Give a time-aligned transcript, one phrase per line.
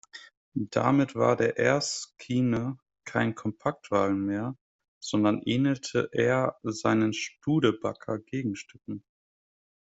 [0.55, 4.57] Damit war der Erskine kein Kompaktwagen mehr,
[4.99, 9.03] sondern ähnelte eher seinen Studebaker-Gegenstücken.